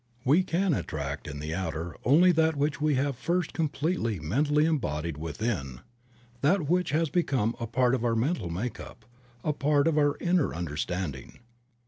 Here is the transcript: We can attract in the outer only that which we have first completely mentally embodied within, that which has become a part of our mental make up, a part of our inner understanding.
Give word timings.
We 0.25 0.41
can 0.41 0.73
attract 0.73 1.27
in 1.27 1.37
the 1.37 1.53
outer 1.53 1.95
only 2.03 2.31
that 2.31 2.55
which 2.55 2.81
we 2.81 2.95
have 2.95 3.15
first 3.15 3.53
completely 3.53 4.19
mentally 4.19 4.65
embodied 4.65 5.15
within, 5.15 5.81
that 6.41 6.67
which 6.67 6.89
has 6.89 7.11
become 7.11 7.55
a 7.59 7.67
part 7.67 7.93
of 7.93 8.03
our 8.03 8.15
mental 8.15 8.49
make 8.49 8.79
up, 8.79 9.05
a 9.43 9.53
part 9.53 9.87
of 9.87 9.99
our 9.99 10.17
inner 10.17 10.55
understanding. 10.55 11.37